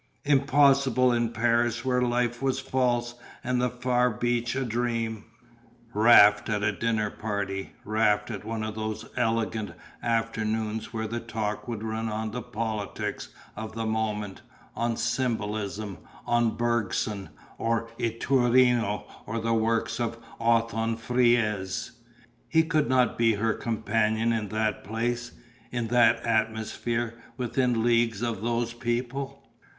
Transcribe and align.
Impossible 0.25 1.13
in 1.13 1.29
Paris 1.29 1.85
where 1.85 2.01
life 2.01 2.41
was 2.41 2.59
false 2.59 3.13
and 3.43 3.61
the 3.61 3.69
far 3.69 4.09
beach 4.09 4.55
a 4.55 4.65
dream. 4.65 5.25
Raft 5.93 6.49
at 6.49 6.63
a 6.63 6.71
dinner 6.71 7.11
party! 7.11 7.73
Raft 7.85 8.31
at 8.31 8.43
one 8.43 8.63
of 8.63 8.73
those 8.73 9.05
elegant 9.15 9.73
afternoons 10.01 10.91
where 10.91 11.05
the 11.05 11.19
talk 11.19 11.67
would 11.67 11.83
run 11.83 12.09
on 12.09 12.31
the 12.31 12.41
politics 12.41 13.27
of 13.55 13.73
the 13.75 13.85
moment, 13.85 14.41
on 14.75 14.97
symbolism, 14.97 15.99
on 16.25 16.57
Bergson, 16.57 17.29
or 17.59 17.87
Iturrino 17.99 19.03
or 19.27 19.39
the 19.39 19.53
works 19.53 19.99
of 19.99 20.17
Othon 20.39 20.97
Friesz! 20.97 21.91
He 22.49 22.63
could 22.63 22.89
not 22.89 23.19
be 23.19 23.35
her 23.35 23.53
companion 23.53 24.33
in 24.33 24.47
that 24.49 24.83
place, 24.83 25.33
in 25.71 25.89
that 25.89 26.25
atmosphere, 26.25 27.21
within 27.37 27.83
leagues 27.83 28.23
of 28.23 28.41
those 28.41 28.73
people. 28.73 29.37